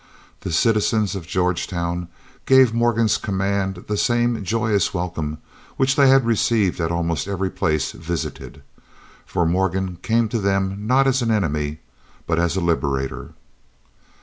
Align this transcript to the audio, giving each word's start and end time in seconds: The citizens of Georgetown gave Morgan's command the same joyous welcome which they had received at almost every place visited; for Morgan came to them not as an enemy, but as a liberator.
The 0.39 0.51
citizens 0.51 1.13
of 1.13 1.27
Georgetown 1.27 2.07
gave 2.47 2.73
Morgan's 2.73 3.19
command 3.19 3.85
the 3.87 3.97
same 3.97 4.43
joyous 4.43 4.95
welcome 4.95 5.37
which 5.77 5.95
they 5.95 6.07
had 6.09 6.25
received 6.25 6.81
at 6.81 6.91
almost 6.91 7.27
every 7.27 7.51
place 7.51 7.91
visited; 7.91 8.63
for 9.27 9.45
Morgan 9.45 9.97
came 10.01 10.27
to 10.29 10.39
them 10.39 10.87
not 10.87 11.05
as 11.05 11.21
an 11.21 11.29
enemy, 11.29 11.81
but 12.25 12.39
as 12.39 12.55
a 12.55 12.61
liberator. 12.61 13.33